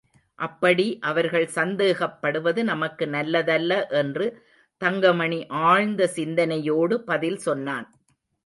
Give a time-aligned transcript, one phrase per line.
[0.39, 4.27] அப்படி அவர்கள் சந்தேகப்படுவது நமக்கு நல்லதல்ல என்று
[4.81, 7.87] தங்கமணி ஆழ்ந்த சிந்தனையோடு பதில் சொன்னான்.